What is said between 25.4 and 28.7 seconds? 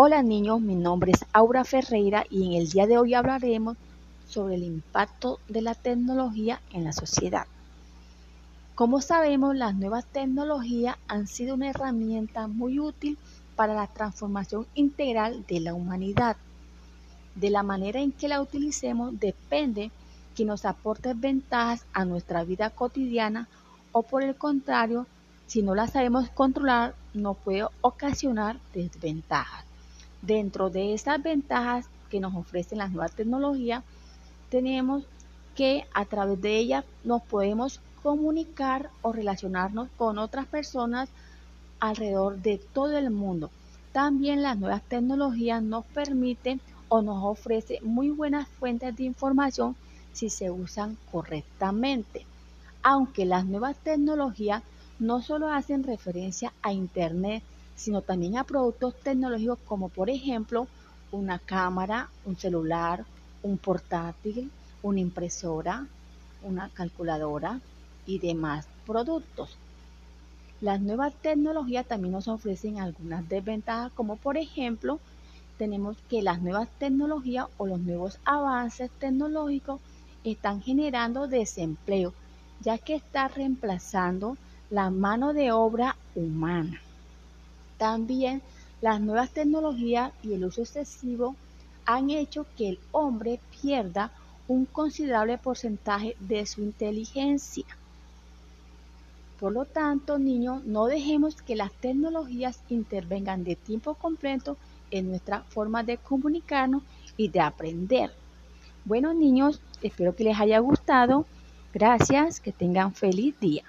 si no la sabemos controlar, nos puede ocasionar